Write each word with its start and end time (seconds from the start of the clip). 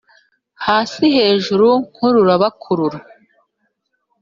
hasi 0.65 1.03
hejuru 1.17 1.69
nkurura 1.89 2.33
bakurura 2.41 2.97